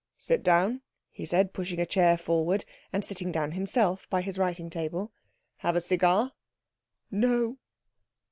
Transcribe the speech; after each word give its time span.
"Sit 0.17 0.41
down," 0.41 0.81
he 1.11 1.25
said, 1.27 1.53
pushing 1.53 1.79
a 1.79 1.85
chair 1.85 2.17
forward, 2.17 2.65
and 2.91 3.05
sitting 3.05 3.31
down 3.31 3.51
himself 3.51 4.09
by 4.09 4.23
his 4.23 4.39
writing 4.39 4.67
table. 4.71 5.11
"Have 5.57 5.75
a 5.75 5.79
cigar?" 5.79 6.31
"No." 7.11 7.57